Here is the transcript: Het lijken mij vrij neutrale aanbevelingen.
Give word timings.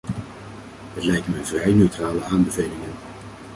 Het 0.93 1.03
lijken 1.03 1.31
mij 1.31 1.43
vrij 1.43 1.71
neutrale 1.73 2.23
aanbevelingen. 2.23 2.91